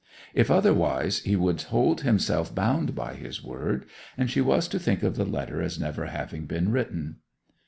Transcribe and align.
If 0.33 0.49
otherwise, 0.49 1.19
he 1.19 1.35
would 1.35 1.61
hold 1.61 2.01
himself 2.01 2.55
bound 2.55 2.95
by 2.95 3.13
his 3.13 3.43
word, 3.43 3.85
and 4.17 4.31
she 4.31 4.41
was 4.41 4.67
to 4.69 4.79
think 4.79 5.03
of 5.03 5.15
the 5.15 5.25
letter 5.25 5.61
as 5.61 5.79
never 5.79 6.07
having 6.07 6.47
been 6.47 6.71
written. 6.71 7.17